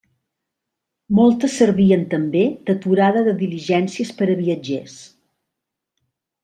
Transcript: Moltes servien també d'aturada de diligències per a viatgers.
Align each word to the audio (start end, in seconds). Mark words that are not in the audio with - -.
Moltes 1.19 1.57
servien 1.61 2.07
també 2.15 2.43
d'aturada 2.71 3.25
de 3.31 3.37
diligències 3.45 4.13
per 4.23 4.31
a 4.37 4.41
viatgers. 4.45 4.99